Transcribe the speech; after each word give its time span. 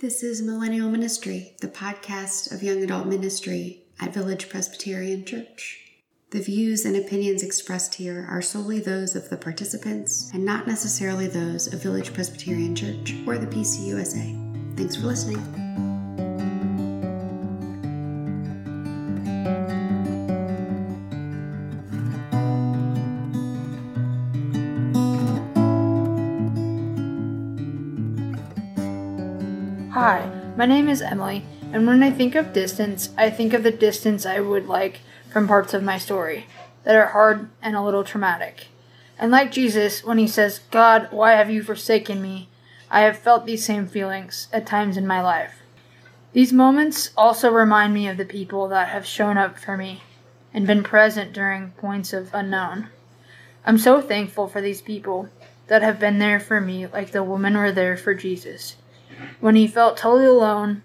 This 0.00 0.22
is 0.22 0.40
Millennial 0.40 0.88
Ministry, 0.88 1.56
the 1.60 1.66
podcast 1.66 2.54
of 2.54 2.62
young 2.62 2.84
adult 2.84 3.08
ministry 3.08 3.82
at 3.98 4.14
Village 4.14 4.48
Presbyterian 4.48 5.24
Church. 5.24 5.80
The 6.30 6.40
views 6.40 6.84
and 6.84 6.94
opinions 6.94 7.42
expressed 7.42 7.96
here 7.96 8.24
are 8.30 8.40
solely 8.40 8.78
those 8.78 9.16
of 9.16 9.28
the 9.28 9.36
participants 9.36 10.30
and 10.32 10.44
not 10.44 10.68
necessarily 10.68 11.26
those 11.26 11.66
of 11.74 11.82
Village 11.82 12.14
Presbyterian 12.14 12.76
Church 12.76 13.16
or 13.26 13.38
the 13.38 13.48
PCUSA. 13.48 14.76
Thanks 14.76 14.94
for 14.94 15.08
listening. 15.08 15.67
Hi, 29.92 30.30
my 30.54 30.66
name 30.66 30.86
is 30.86 31.00
Emily, 31.00 31.46
and 31.72 31.86
when 31.86 32.02
I 32.02 32.10
think 32.10 32.34
of 32.34 32.52
distance, 32.52 33.08
I 33.16 33.30
think 33.30 33.54
of 33.54 33.62
the 33.62 33.70
distance 33.70 34.26
I 34.26 34.38
would 34.38 34.66
like 34.66 35.00
from 35.32 35.48
parts 35.48 35.72
of 35.72 35.82
my 35.82 35.96
story 35.96 36.44
that 36.84 36.94
are 36.94 37.06
hard 37.06 37.48
and 37.62 37.74
a 37.74 37.82
little 37.82 38.04
traumatic. 38.04 38.66
And 39.18 39.32
like 39.32 39.50
Jesus, 39.50 40.04
when 40.04 40.18
he 40.18 40.28
says, 40.28 40.60
God, 40.70 41.08
why 41.10 41.32
have 41.32 41.50
you 41.50 41.62
forsaken 41.62 42.20
me? 42.20 42.50
I 42.90 43.00
have 43.00 43.18
felt 43.18 43.46
these 43.46 43.64
same 43.64 43.86
feelings 43.86 44.48
at 44.52 44.66
times 44.66 44.98
in 44.98 45.06
my 45.06 45.22
life. 45.22 45.62
These 46.34 46.52
moments 46.52 47.10
also 47.16 47.50
remind 47.50 47.94
me 47.94 48.08
of 48.08 48.18
the 48.18 48.26
people 48.26 48.68
that 48.68 48.88
have 48.88 49.06
shown 49.06 49.38
up 49.38 49.58
for 49.58 49.78
me 49.78 50.02
and 50.52 50.66
been 50.66 50.82
present 50.82 51.32
during 51.32 51.70
points 51.70 52.12
of 52.12 52.34
unknown. 52.34 52.88
I'm 53.64 53.78
so 53.78 54.02
thankful 54.02 54.48
for 54.48 54.60
these 54.60 54.82
people 54.82 55.30
that 55.68 55.80
have 55.80 55.98
been 55.98 56.18
there 56.18 56.38
for 56.40 56.60
me 56.60 56.86
like 56.86 57.12
the 57.12 57.24
women 57.24 57.56
were 57.56 57.72
there 57.72 57.96
for 57.96 58.12
Jesus. 58.12 58.76
When 59.40 59.56
he 59.56 59.66
felt 59.66 59.96
totally 59.96 60.26
alone, 60.26 60.82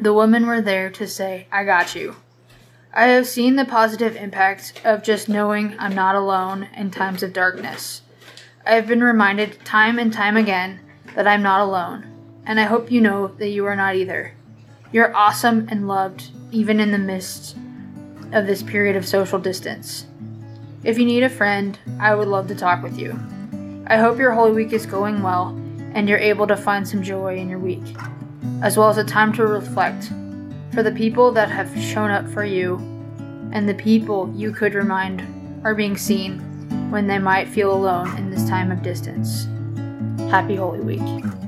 the 0.00 0.14
women 0.14 0.46
were 0.46 0.60
there 0.60 0.90
to 0.90 1.06
say, 1.06 1.46
I 1.50 1.64
got 1.64 1.94
you. 1.94 2.16
I 2.92 3.08
have 3.08 3.26
seen 3.26 3.56
the 3.56 3.64
positive 3.64 4.16
impact 4.16 4.80
of 4.84 5.02
just 5.02 5.28
knowing 5.28 5.74
I'm 5.78 5.94
not 5.94 6.14
alone 6.14 6.68
in 6.76 6.90
times 6.90 7.22
of 7.22 7.32
darkness. 7.32 8.02
I 8.66 8.74
have 8.74 8.86
been 8.86 9.02
reminded 9.02 9.64
time 9.64 9.98
and 9.98 10.12
time 10.12 10.36
again 10.36 10.80
that 11.14 11.26
I'm 11.26 11.42
not 11.42 11.60
alone, 11.60 12.06
and 12.46 12.58
I 12.58 12.64
hope 12.64 12.90
you 12.90 13.00
know 13.00 13.28
that 13.38 13.48
you 13.48 13.66
are 13.66 13.76
not 13.76 13.96
either. 13.96 14.34
You're 14.90 15.14
awesome 15.14 15.68
and 15.70 15.86
loved, 15.86 16.30
even 16.50 16.80
in 16.80 16.90
the 16.90 16.98
midst 16.98 17.56
of 18.32 18.46
this 18.46 18.62
period 18.62 18.96
of 18.96 19.06
social 19.06 19.38
distance. 19.38 20.06
If 20.84 20.98
you 20.98 21.04
need 21.04 21.22
a 21.22 21.30
friend, 21.30 21.78
I 22.00 22.14
would 22.14 22.28
love 22.28 22.48
to 22.48 22.54
talk 22.54 22.82
with 22.82 22.98
you. 22.98 23.18
I 23.86 23.96
hope 23.96 24.18
your 24.18 24.32
Holy 24.32 24.52
Week 24.52 24.72
is 24.72 24.86
going 24.86 25.22
well 25.22 25.58
and 25.94 26.08
you're 26.08 26.18
able 26.18 26.46
to 26.46 26.56
find 26.56 26.86
some 26.86 27.02
joy 27.02 27.36
in 27.36 27.48
your 27.48 27.58
week, 27.58 27.96
as 28.62 28.76
well 28.76 28.88
as 28.88 28.98
a 28.98 29.04
time 29.04 29.32
to 29.34 29.46
reflect 29.46 30.10
for 30.72 30.82
the 30.82 30.92
people 30.92 31.32
that 31.32 31.50
have 31.50 31.76
shown 31.80 32.10
up 32.10 32.28
for 32.28 32.44
you 32.44 32.76
and 33.52 33.68
the 33.68 33.74
people 33.74 34.32
you 34.36 34.52
could 34.52 34.74
remind 34.74 35.22
are 35.64 35.74
being 35.74 35.96
seen 35.96 36.38
when 36.90 37.06
they 37.06 37.18
might 37.18 37.48
feel 37.48 37.72
alone 37.72 38.16
in 38.16 38.30
this 38.30 38.48
time 38.48 38.70
of 38.70 38.82
distance. 38.82 39.46
Happy 40.30 40.56
Holy 40.56 40.80
Week. 40.80 41.47